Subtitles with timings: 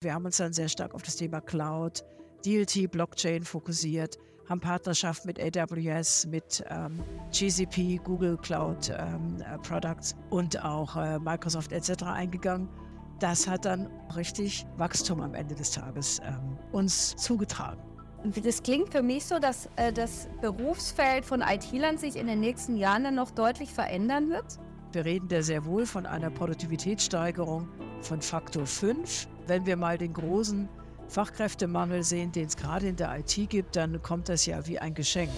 [0.00, 2.04] Wir haben uns dann sehr stark auf das Thema Cloud,
[2.46, 4.16] DLT, Blockchain fokussiert,
[4.48, 11.18] haben Partnerschaft mit AWS, mit ähm, GCP, Google Cloud ähm, äh, Products und auch äh,
[11.18, 12.04] Microsoft etc.
[12.04, 12.68] eingegangen.
[13.18, 17.82] Das hat dann richtig Wachstum am Ende des Tages ähm, uns zugetragen.
[18.44, 22.76] Das klingt für mich so, dass äh, das Berufsfeld von IT-Lern sich in den nächsten
[22.76, 24.60] Jahren dann noch deutlich verändern wird.
[24.92, 27.68] Wir reden da sehr wohl von einer Produktivitätssteigerung
[28.02, 30.68] von Faktor 5 wenn wir mal den großen
[31.08, 34.94] Fachkräftemangel sehen, den es gerade in der IT gibt, dann kommt das ja wie ein
[34.94, 35.30] Geschenk.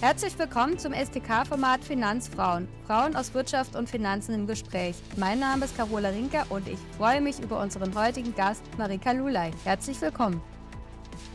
[0.00, 2.66] Herzlich willkommen zum STK-Format Finanzfrauen.
[2.88, 4.96] Frauen aus Wirtschaft und Finanzen im Gespräch.
[5.16, 9.52] Mein Name ist Carola Rinker und ich freue mich über unseren heutigen Gast Marika Lulay.
[9.62, 10.40] Herzlich willkommen.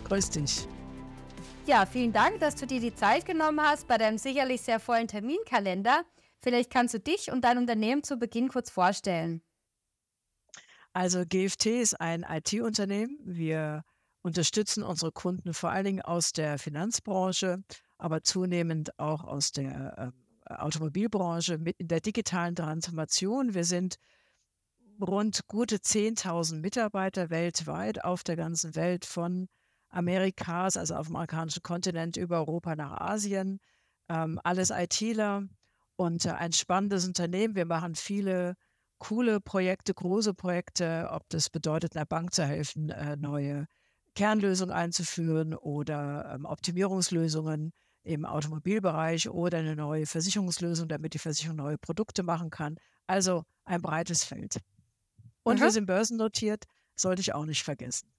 [0.03, 0.67] Grüß dich.
[1.67, 5.09] Ja, vielen Dank, dass du dir die Zeit genommen hast bei deinem sicherlich sehr vollen
[5.09, 6.05] Terminkalender.
[6.41, 9.41] Vielleicht kannst du dich und dein Unternehmen zu Beginn kurz vorstellen.
[10.93, 13.19] Also GFT ist ein IT-Unternehmen.
[13.25, 13.83] Wir
[14.21, 17.61] unterstützen unsere Kunden vor allen Dingen aus der Finanzbranche,
[17.97, 20.13] aber zunehmend auch aus der
[20.49, 23.53] äh, Automobilbranche mit in der digitalen Transformation.
[23.53, 23.97] Wir sind
[25.01, 29.49] rund gute 10.000 Mitarbeiter weltweit auf der ganzen Welt von
[29.97, 33.59] Amerikas, also auf dem amerikanischen Kontinent, über Europa nach Asien.
[34.09, 35.43] Ähm, alles ITler
[35.95, 37.55] und äh, ein spannendes Unternehmen.
[37.55, 38.55] Wir machen viele
[38.99, 43.65] coole Projekte, große Projekte, ob das bedeutet, einer Bank zu helfen, äh, neue
[44.15, 47.71] Kernlösungen einzuführen oder ähm, Optimierungslösungen
[48.03, 52.77] im Automobilbereich oder eine neue Versicherungslösung, damit die Versicherung neue Produkte machen kann.
[53.05, 54.59] Also ein breites Feld.
[55.43, 55.63] Und mhm.
[55.63, 58.09] wir sind börsennotiert, sollte ich auch nicht vergessen.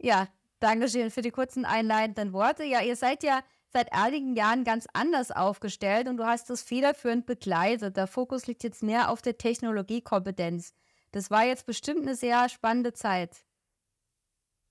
[0.00, 0.28] Ja,
[0.60, 2.64] Dankeschön für die kurzen einleitenden Worte.
[2.64, 7.26] Ja, ihr seid ja seit einigen Jahren ganz anders aufgestellt und du hast das federführend
[7.26, 7.96] begleitet.
[7.96, 10.72] Der Fokus liegt jetzt mehr auf der Technologiekompetenz.
[11.12, 13.44] Das war jetzt bestimmt eine sehr spannende Zeit.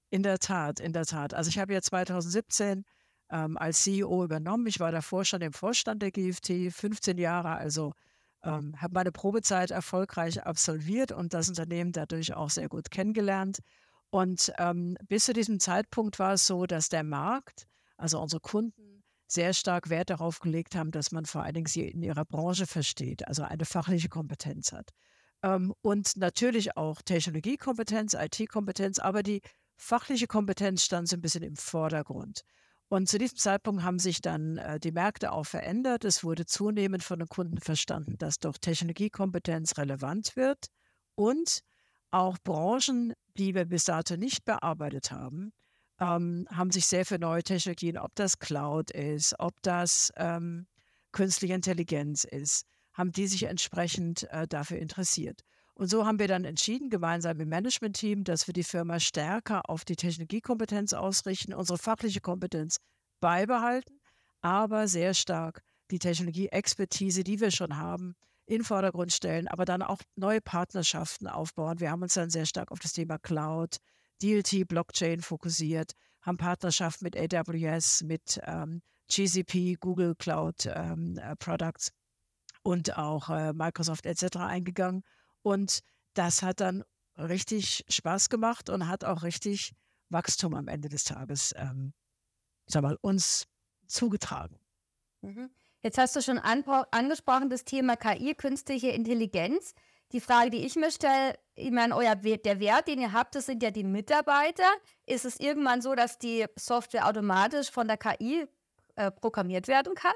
[0.09, 1.33] In der Tat, in der Tat.
[1.33, 2.83] Also ich habe ja 2017
[3.29, 4.65] ähm, als CEO übernommen.
[4.67, 7.93] Ich war davor schon im Vorstand der GFT, 15 Jahre, also
[8.43, 13.59] ähm, habe meine Probezeit erfolgreich absolviert und das Unternehmen dadurch auch sehr gut kennengelernt
[14.15, 17.67] und ähm, bis zu diesem Zeitpunkt war es so, dass der Markt,
[17.97, 21.89] also unsere Kunden, sehr stark Wert darauf gelegt haben, dass man vor allen Dingen sie
[21.89, 24.91] in ihrer Branche versteht, also eine fachliche Kompetenz hat.
[25.43, 29.41] Ähm, und natürlich auch Technologiekompetenz, IT-Kompetenz, aber die
[29.75, 32.43] fachliche Kompetenz stand so ein bisschen im Vordergrund.
[32.87, 36.05] Und zu diesem Zeitpunkt haben sich dann äh, die Märkte auch verändert.
[36.05, 40.67] Es wurde zunehmend von den Kunden verstanden, dass doch Technologiekompetenz relevant wird
[41.15, 41.65] und
[42.15, 45.51] auch Branchen, die wir bis dato nicht bearbeitet haben,
[45.99, 50.65] ähm, haben sich sehr für neue Technologien, ob das Cloud ist, ob das ähm,
[51.11, 55.41] künstliche Intelligenz ist, haben die sich entsprechend äh, dafür interessiert.
[55.73, 59.83] Und so haben wir dann entschieden, gemeinsam im Management-Team, dass wir die Firma stärker auf
[59.83, 62.77] die Technologiekompetenz ausrichten, unsere fachliche Kompetenz
[63.19, 63.99] beibehalten,
[64.39, 65.61] aber sehr stark
[65.91, 68.15] die Technologie-Expertise, die wir schon haben,
[68.45, 71.79] in den Vordergrund stellen, aber dann auch neue Partnerschaften aufbauen.
[71.79, 73.77] Wir haben uns dann sehr stark auf das Thema Cloud,
[74.21, 81.91] DLT, Blockchain fokussiert, haben Partnerschaften mit AWS, mit ähm, GCP, Google Cloud ähm, äh, Products
[82.63, 84.37] und auch äh, Microsoft etc.
[84.37, 85.03] eingegangen.
[85.41, 85.81] Und
[86.13, 86.83] das hat dann
[87.17, 89.73] richtig Spaß gemacht und hat auch richtig
[90.09, 91.93] Wachstum am Ende des Tages, ähm,
[92.67, 93.47] sag mal, uns
[93.87, 94.59] zugetragen.
[95.21, 95.49] Mhm.
[95.85, 99.75] Jetzt hast du schon angesprochen das Thema KI, künstliche Intelligenz.
[100.13, 103.45] Die Frage, die ich mir stelle, ich meine, euer der Wert, den ihr habt, das
[103.45, 104.67] sind ja die Mitarbeiter.
[105.05, 108.47] Ist es irgendwann so, dass die Software automatisch von der KI
[108.95, 110.15] äh, programmiert werden kann?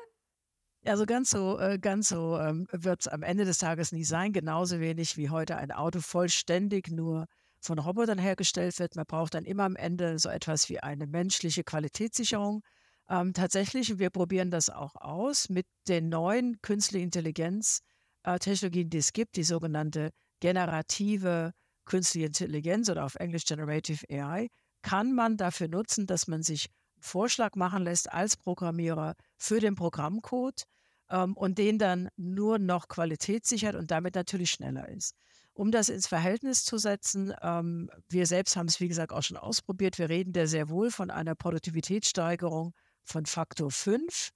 [0.85, 4.33] Also ganz so, äh, ganz so ähm, wird es am Ende des Tages nie sein.
[4.33, 7.27] Genauso wenig wie heute ein Auto vollständig nur
[7.59, 8.95] von Robotern hergestellt wird.
[8.95, 12.63] Man braucht dann immer am Ende so etwas wie eine menschliche Qualitätssicherung.
[13.09, 19.13] Ähm, tatsächlich, wir probieren das auch aus mit den neuen künstlichen Intelligenz-Technologien, äh, die es
[19.13, 21.53] gibt, die sogenannte generative
[21.85, 24.47] künstliche Intelligenz oder auf Englisch Generative AI,
[24.83, 29.75] kann man dafür nutzen, dass man sich einen Vorschlag machen lässt als Programmierer für den
[29.75, 30.63] Programmcode
[31.09, 35.15] ähm, und den dann nur noch qualitätssichert und damit natürlich schneller ist.
[35.53, 39.35] Um das ins Verhältnis zu setzen, ähm, wir selbst haben es, wie gesagt, auch schon
[39.35, 39.97] ausprobiert.
[39.97, 42.73] Wir reden da sehr wohl von einer Produktivitätssteigerung
[43.09, 44.29] von Faktor 5,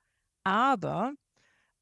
[0.43, 1.13] aber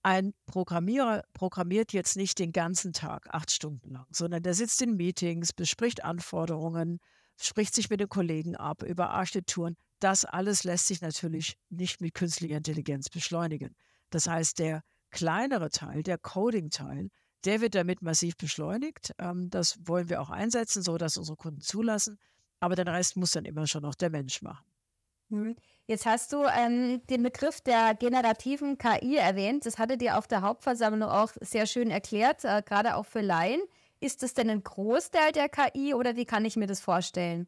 [0.03, 4.95] ein Programmierer programmiert jetzt nicht den ganzen Tag, acht Stunden lang, sondern der sitzt in
[4.95, 6.99] Meetings, bespricht Anforderungen,
[7.39, 9.77] spricht sich mit den Kollegen ab über Architekturen.
[9.99, 13.75] Das alles lässt sich natürlich nicht mit künstlicher Intelligenz beschleunigen.
[14.09, 17.09] Das heißt, der kleinere Teil, der Coding-Teil,
[17.45, 19.13] der wird damit massiv beschleunigt.
[19.19, 22.17] Ähm, das wollen wir auch einsetzen, so dass unsere Kunden zulassen.
[22.59, 24.65] Aber den Rest muss dann immer schon noch der Mensch machen.
[25.91, 29.65] Jetzt hast du ähm, den Begriff der generativen KI erwähnt.
[29.65, 33.59] Das hattet ihr auf der Hauptversammlung auch sehr schön erklärt, äh, gerade auch für Laien.
[33.99, 37.45] Ist das denn ein Großteil der KI oder wie kann ich mir das vorstellen?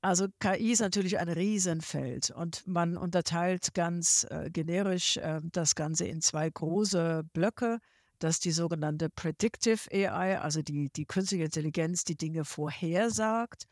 [0.00, 6.06] Also KI ist natürlich ein Riesenfeld und man unterteilt ganz äh, generisch äh, das Ganze
[6.06, 7.78] in zwei große Blöcke.
[8.18, 13.68] Das ist die sogenannte Predictive AI, also die, die künstliche Intelligenz, die Dinge vorhersagt.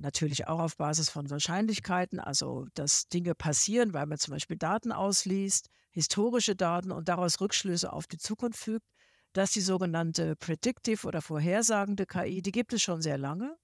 [0.00, 4.92] Natürlich auch auf Basis von Wahrscheinlichkeiten, also dass Dinge passieren, weil man zum Beispiel Daten
[4.92, 8.86] ausliest, historische Daten und daraus Rückschlüsse auf die Zukunft fügt.
[9.34, 13.56] Das ist die sogenannte Predictive oder vorhersagende KI, die gibt es schon sehr lange.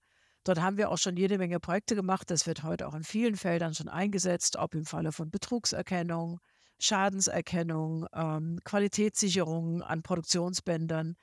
[0.45, 2.31] Dort haben wir auch schon jede Menge Projekte gemacht.
[2.31, 6.39] Das wird heute auch in vielen Feldern schon eingesetzt, ob im Falle von Betrugserkennung,
[6.79, 11.17] Schadenserkennung, ähm, Qualitätssicherung an Produktionsbändern.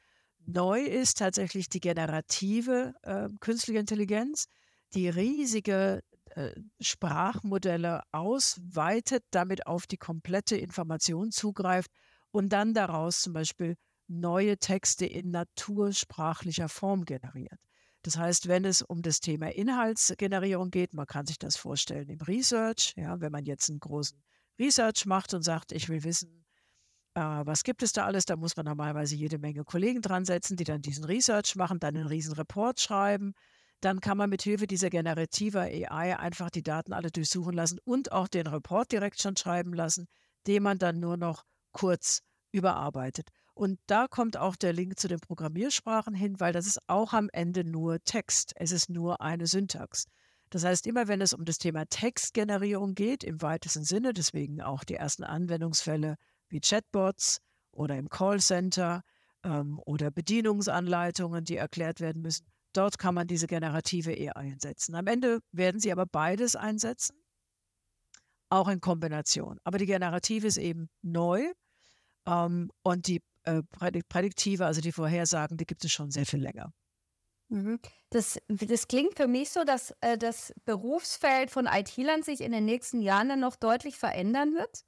[0.45, 4.47] Neu ist tatsächlich die generative äh, künstliche Intelligenz,
[4.93, 6.03] die riesige
[6.35, 11.91] äh, Sprachmodelle ausweitet, damit auf die komplette Information zugreift
[12.31, 13.75] und dann daraus zum Beispiel
[14.07, 17.59] neue Texte in natursprachlicher Form generiert.
[18.03, 22.19] Das heißt, wenn es um das Thema Inhaltsgenerierung geht, man kann sich das vorstellen im
[22.21, 24.21] Research, ja, wenn man jetzt einen großen
[24.59, 26.45] Research macht und sagt, ich will wissen,
[27.15, 30.57] äh, was gibt es da alles, da muss man normalerweise jede Menge Kollegen dran setzen,
[30.57, 33.33] die dann diesen Research machen, dann einen riesen Report schreiben.
[33.83, 38.13] Dann kann man mit Hilfe dieser generativer AI einfach die Daten alle durchsuchen lassen und
[38.13, 40.07] auch den Report direkt schon schreiben lassen,
[40.47, 41.43] den man dann nur noch
[41.73, 42.21] kurz
[42.53, 43.27] überarbeitet.
[43.53, 47.27] Und da kommt auch der Link zu den Programmiersprachen hin, weil das ist auch am
[47.33, 48.53] Ende nur Text.
[48.55, 50.05] Es ist nur eine Syntax.
[50.49, 54.85] Das heißt, immer wenn es um das Thema Textgenerierung geht, im weitesten Sinne, deswegen auch
[54.85, 56.15] die ersten Anwendungsfälle
[56.47, 57.39] wie Chatbots
[57.73, 59.01] oder im Callcenter
[59.43, 64.95] ähm, oder Bedienungsanleitungen, die erklärt werden müssen, dort kann man diese generative AI einsetzen.
[64.95, 67.15] Am Ende werden sie aber beides einsetzen,
[68.49, 69.59] auch in Kombination.
[69.63, 71.51] Aber die generative ist eben neu
[72.25, 73.61] ähm, und die äh,
[74.09, 76.71] Prädiktive, also die Vorhersagen, die gibt es schon sehr viel länger.
[77.49, 77.79] Mhm.
[78.09, 82.65] Das, das klingt für mich so, dass äh, das Berufsfeld von IT-Lern sich in den
[82.65, 84.83] nächsten Jahren dann noch deutlich verändern wird.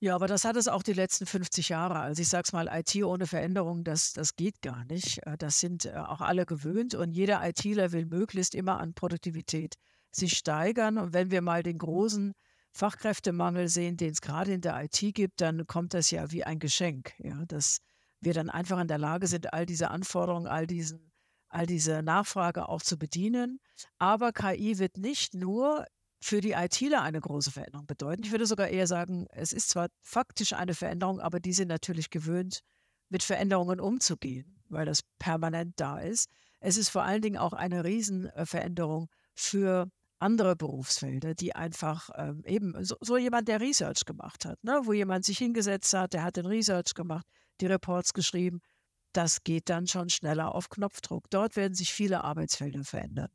[0.00, 1.98] Ja, aber das hat es auch die letzten 50 Jahre.
[1.98, 5.26] Also ich sage es mal, IT ohne Veränderung, das, das geht gar nicht.
[5.26, 9.74] Äh, das sind äh, auch alle gewöhnt und jeder ITler will möglichst immer an Produktivität
[10.12, 10.98] sich steigern.
[10.98, 12.32] Und wenn wir mal den großen
[12.72, 16.60] Fachkräftemangel sehen, den es gerade in der IT gibt, dann kommt das ja wie ein
[16.60, 17.78] Geschenk, ja, dass
[18.20, 21.10] wir dann einfach in der Lage sind, all diese Anforderungen, all, diesen,
[21.48, 23.58] all diese Nachfrage auch zu bedienen.
[23.98, 25.86] Aber KI wird nicht nur
[26.20, 28.22] für die ITler eine große Veränderung bedeuten.
[28.24, 32.10] Ich würde sogar eher sagen, es ist zwar faktisch eine Veränderung, aber die sind natürlich
[32.10, 32.60] gewöhnt,
[33.08, 36.28] mit Veränderungen umzugehen, weil das permanent da ist.
[36.60, 39.88] Es ist vor allen Dingen auch eine Riesenveränderung für
[40.18, 44.80] andere Berufsfelder, die einfach ähm, eben so, so, jemand, der Research gemacht hat, ne?
[44.84, 47.26] wo jemand sich hingesetzt hat, der hat den Research gemacht,
[47.60, 48.60] die Reports geschrieben,
[49.12, 51.30] das geht dann schon schneller auf Knopfdruck.
[51.30, 53.30] Dort werden sich viele Arbeitsfelder verändern.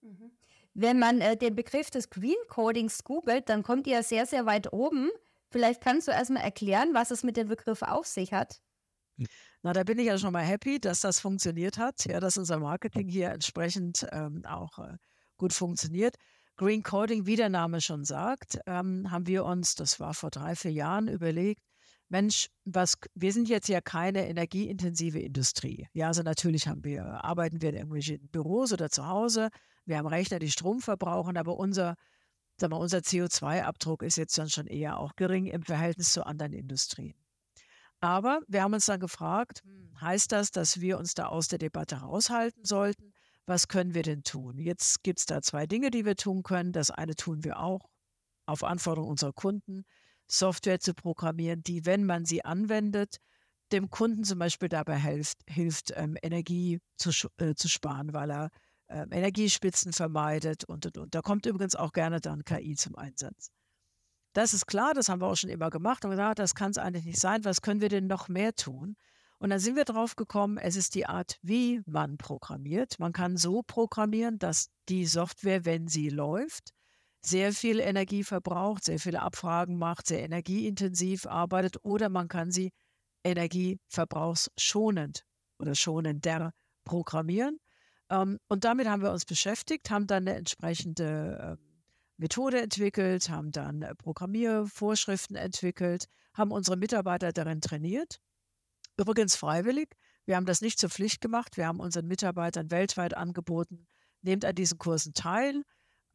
[0.00, 0.32] Mhm.
[0.78, 4.74] Wenn man äh, den Begriff des Green Codings googelt, dann kommt ihr sehr, sehr weit
[4.74, 5.10] oben.
[5.48, 8.60] Vielleicht kannst du erstmal erklären, was es mit dem Begriff auf sich hat.
[9.62, 12.58] Na, da bin ich ja schon mal happy, dass das funktioniert hat, ja, dass unser
[12.58, 14.98] Marketing hier entsprechend ähm, auch äh,
[15.38, 16.16] gut funktioniert.
[16.56, 20.54] Green Coding, wie der Name schon sagt, ähm, haben wir uns, das war vor drei,
[20.56, 21.62] vier Jahren, überlegt,
[22.08, 25.88] Mensch, was, wir sind jetzt ja keine energieintensive Industrie.
[25.92, 29.48] Ja, also natürlich haben wir, arbeiten wir in irgendwelchen Büros oder zu Hause.
[29.84, 31.96] Wir haben Rechner, die Strom verbrauchen, aber unser,
[32.58, 36.52] sag mal, unser CO2-Abdruck ist jetzt dann schon eher auch gering im Verhältnis zu anderen
[36.52, 37.14] Industrien.
[38.00, 41.58] Aber wir haben uns dann gefragt, hm, heißt das, dass wir uns da aus der
[41.58, 43.12] Debatte raushalten sollten?
[43.46, 44.58] was können wir denn tun?
[44.58, 46.72] Jetzt gibt es da zwei Dinge, die wir tun können.
[46.72, 47.88] Das eine tun wir auch
[48.44, 49.84] auf Anforderung unserer Kunden,
[50.26, 53.18] Software zu programmieren, die, wenn man sie anwendet,
[53.72, 58.50] dem Kunden zum Beispiel dabei hilft, hilft ähm, Energie zu, äh, zu sparen, weil er
[58.88, 61.14] äh, Energiespitzen vermeidet und, und, und.
[61.14, 63.50] Da kommt übrigens auch gerne dann KI zum Einsatz.
[64.32, 66.78] Das ist klar, das haben wir auch schon immer gemacht und gesagt, das kann es
[66.78, 67.44] eigentlich nicht sein.
[67.44, 68.96] Was können wir denn noch mehr tun?
[69.38, 72.98] Und dann sind wir drauf gekommen, es ist die Art, wie man programmiert.
[72.98, 76.72] Man kann so programmieren, dass die Software, wenn sie läuft,
[77.26, 82.72] sehr viel Energie verbraucht, sehr viele Abfragen macht, sehr energieintensiv arbeitet oder man kann sie
[83.24, 85.24] energieverbrauchsschonend
[85.58, 86.52] oder schonender
[86.84, 87.58] programmieren.
[88.10, 91.82] Ähm, und damit haben wir uns beschäftigt, haben dann eine entsprechende ähm,
[92.16, 98.20] Methode entwickelt, haben dann äh, Programmiervorschriften entwickelt, haben unsere Mitarbeiter darin trainiert.
[98.96, 99.88] Übrigens freiwillig.
[100.24, 101.56] Wir haben das nicht zur Pflicht gemacht.
[101.56, 103.86] Wir haben unseren Mitarbeitern weltweit angeboten,
[104.22, 105.62] nehmt an diesen Kursen teil.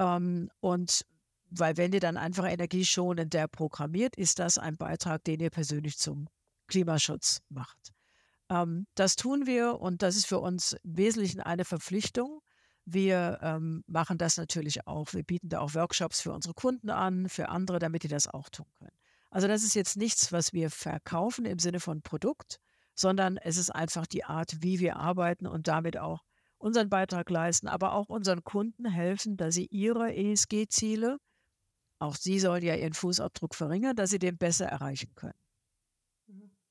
[0.01, 1.05] Ähm, und
[1.51, 6.27] weil wenn ihr dann einfach energieschonender programmiert, ist das ein Beitrag, den ihr persönlich zum
[6.67, 7.91] Klimaschutz macht.
[8.49, 12.41] Ähm, das tun wir und das ist für uns im Wesentlichen eine Verpflichtung.
[12.85, 15.13] Wir ähm, machen das natürlich auch.
[15.13, 18.49] Wir bieten da auch Workshops für unsere Kunden an, für andere, damit die das auch
[18.49, 18.95] tun können.
[19.29, 22.59] Also das ist jetzt nichts, was wir verkaufen im Sinne von Produkt,
[22.95, 26.23] sondern es ist einfach die Art, wie wir arbeiten und damit auch
[26.61, 31.17] unseren Beitrag leisten, aber auch unseren Kunden helfen, dass sie ihre ESG-Ziele,
[31.99, 35.33] auch sie sollen ja ihren Fußabdruck verringern, dass sie den besser erreichen können.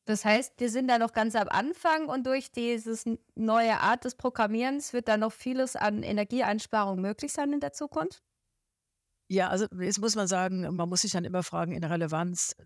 [0.06, 4.16] Das heißt, wir sind da noch ganz am Anfang und durch diese neue Art des
[4.16, 8.22] Programmierens wird da noch vieles an Energieeinsparung möglich sein in der Zukunft?
[9.28, 12.56] Ja, also jetzt muss man sagen, man muss sich dann immer fragen, in Relevanz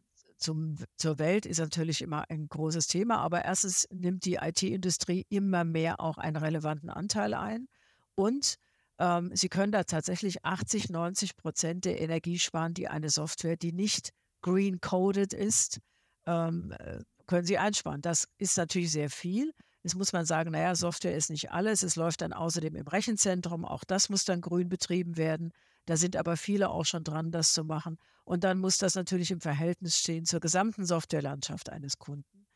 [0.44, 5.64] zum, zur Welt ist natürlich immer ein großes Thema, aber erstens nimmt die IT-Industrie immer
[5.64, 7.66] mehr auch einen relevanten Anteil ein
[8.14, 8.56] und
[8.98, 13.72] ähm, sie können da tatsächlich 80, 90 Prozent der Energie sparen, die eine Software, die
[13.72, 14.10] nicht
[14.42, 15.80] green-coded ist,
[16.26, 18.02] ähm, äh, können sie einsparen.
[18.02, 19.52] Das ist natürlich sehr viel.
[19.82, 21.82] Jetzt muss man sagen, naja, Software ist nicht alles.
[21.82, 23.64] Es läuft dann außerdem im Rechenzentrum.
[23.64, 25.52] Auch das muss dann grün betrieben werden.
[25.86, 27.98] Da sind aber viele auch schon dran, das zu machen.
[28.24, 32.46] Und dann muss das natürlich im Verhältnis stehen zur gesamten Softwarelandschaft eines Kunden.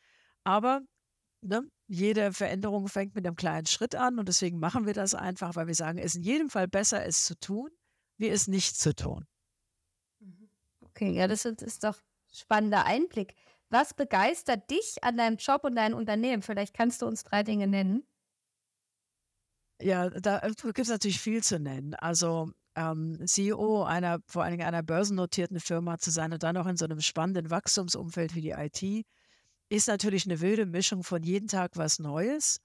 [0.45, 0.81] Aber
[1.43, 5.57] ne, jede Veränderung fängt mit einem kleinen Schritt an und deswegen machen wir das einfach,
[5.57, 7.71] weil wir sagen, es ist in jedem Fall besser, es zu tun,
[8.17, 9.27] wie es nicht zu tun.
[10.21, 10.51] Mhm.
[10.81, 13.35] Okay, ja, das ist doch ein spannender Einblick.
[13.71, 16.43] Was begeistert dich an deinem Job und deinem Unternehmen?
[16.43, 18.07] Vielleicht kannst du uns drei Dinge nennen.
[19.81, 21.95] Ja, da äh, gibt es natürlich viel zu nennen.
[21.95, 26.67] Also ähm, CEO einer, vor allen Dingen einer börsennotierten Firma zu sein und dann noch
[26.67, 29.05] in so einem spannenden Wachstumsumfeld wie die IT,
[29.69, 32.59] ist natürlich eine wilde Mischung von jeden Tag was Neues.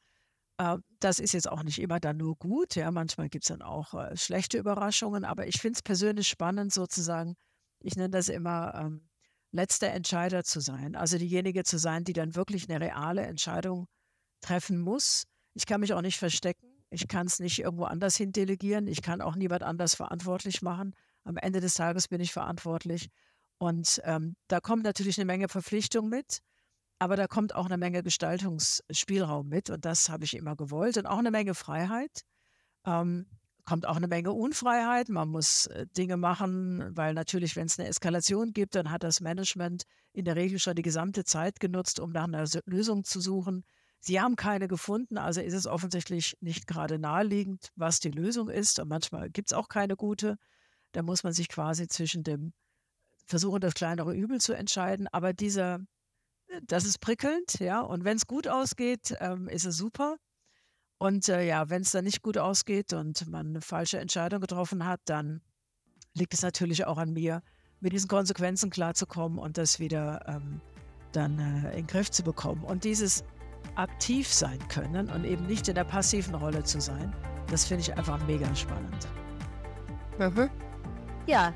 [0.58, 2.75] Äh, das ist jetzt auch nicht immer dann nur gut.
[2.75, 6.72] Ja, manchmal gibt es dann auch äh, schlechte Überraschungen, aber ich finde es persönlich spannend,
[6.72, 7.36] sozusagen,
[7.79, 9.10] ich nenne das immer ähm,
[9.51, 10.96] letzter Entscheider zu sein.
[10.96, 13.88] Also diejenige zu sein, die dann wirklich eine reale Entscheidung
[14.41, 15.24] treffen muss.
[15.55, 16.73] Ich kann mich auch nicht verstecken.
[16.94, 18.88] Ich kann es nicht irgendwo anders hin delegieren.
[18.88, 20.96] Ich kann auch niemand anders verantwortlich machen.
[21.24, 23.10] Am Ende des Tages bin ich verantwortlich.
[23.58, 26.40] Und ähm, da kommt natürlich eine Menge Verpflichtung mit,
[27.00, 29.70] aber da kommt auch eine Menge Gestaltungsspielraum mit.
[29.70, 30.98] Und das habe ich immer gewollt.
[30.98, 32.22] Und auch eine Menge Freiheit.
[32.86, 33.26] Ähm,
[33.66, 35.10] kommt auch eine Menge Unfreiheit.
[35.10, 39.22] Man muss äh, Dinge machen, weil natürlich, wenn es eine Eskalation gibt, dann hat das
[39.22, 43.64] Management in der Regel schon die gesamte Zeit genutzt, um nach einer Lösung zu suchen.
[44.06, 48.78] Sie haben keine gefunden, also ist es offensichtlich nicht gerade naheliegend, was die Lösung ist.
[48.80, 50.38] Und manchmal gibt es auch keine gute.
[50.92, 52.52] Da muss man sich quasi zwischen dem
[53.28, 55.08] Versuchen, das kleinere Übel zu entscheiden.
[55.14, 55.80] Aber dieser,
[56.64, 57.80] das ist prickelnd, ja.
[57.80, 60.18] Und wenn es gut ausgeht, ähm, ist es super.
[60.98, 64.86] Und äh, ja, wenn es dann nicht gut ausgeht und man eine falsche Entscheidung getroffen
[64.86, 65.42] hat, dann
[66.14, 67.42] liegt es natürlich auch an mir,
[67.80, 70.60] mit diesen Konsequenzen klarzukommen und das wieder ähm,
[71.14, 72.66] dann äh, in den Griff zu bekommen.
[72.66, 73.24] Und dieses
[73.75, 77.13] aktiv sein können und eben nicht in der passiven Rolle zu sein.
[77.50, 79.08] Das finde ich einfach mega spannend.
[80.20, 80.50] Mhm.
[81.25, 81.53] Ja,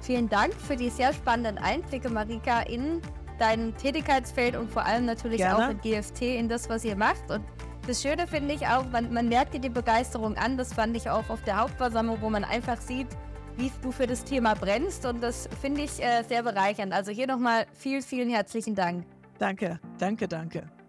[0.00, 3.00] vielen Dank für die sehr spannenden Einblicke, Marika, in
[3.38, 5.66] dein Tätigkeitsfeld und vor allem natürlich Gerne.
[5.66, 7.30] auch in GFT, in das, was ihr macht.
[7.30, 7.44] Und
[7.86, 10.56] das Schöne finde ich auch, man, man merkt dir die Begeisterung an.
[10.56, 13.08] Das fand ich auch auf der Hauptversammlung, wo man einfach sieht,
[13.56, 15.06] wie du für das Thema brennst.
[15.06, 16.92] Und das finde ich äh, sehr bereichernd.
[16.92, 19.04] Also hier nochmal vielen, vielen herzlichen Dank.
[19.38, 20.79] Danke, danke, danke.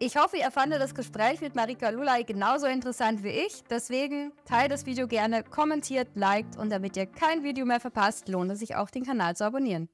[0.00, 3.64] Ich hoffe, ihr fandet das Gespräch mit Marika Lulay genauso interessant wie ich.
[3.68, 8.52] Deswegen teilt das Video gerne, kommentiert, liked und damit ihr kein Video mehr verpasst, lohnt
[8.52, 9.88] es sich auch, den Kanal zu abonnieren.